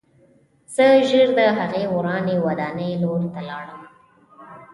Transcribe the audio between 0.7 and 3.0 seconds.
زه ژر د هغې ورانې ودانۍ